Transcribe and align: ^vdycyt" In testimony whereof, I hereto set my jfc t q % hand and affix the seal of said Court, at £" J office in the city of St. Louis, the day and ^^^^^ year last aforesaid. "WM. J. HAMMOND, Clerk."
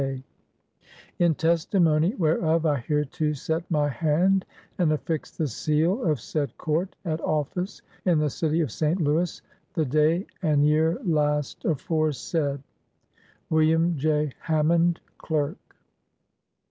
^vdycyt" 0.01 0.23
In 1.25 1.35
testimony 1.35 2.15
whereof, 2.15 2.65
I 2.65 2.77
hereto 2.77 3.33
set 3.35 3.69
my 3.69 3.87
jfc 3.87 3.91
t 3.91 3.97
q 3.99 4.07
% 4.07 4.09
hand 4.09 4.45
and 4.79 4.91
affix 4.93 5.29
the 5.37 5.47
seal 5.47 6.01
of 6.03 6.19
said 6.19 6.57
Court, 6.57 6.95
at 7.05 7.19
£" 7.19 7.19
J 7.19 7.23
office 7.23 7.83
in 8.03 8.17
the 8.17 8.31
city 8.31 8.61
of 8.61 8.71
St. 8.71 8.99
Louis, 8.99 9.43
the 9.75 9.85
day 9.85 10.25
and 10.41 10.63
^^^^^ 10.63 10.65
year 10.67 10.97
last 11.05 11.65
aforesaid. 11.65 12.63
"WM. 13.51 13.95
J. 13.95 14.31
HAMMOND, 14.41 14.99
Clerk." 15.19 15.59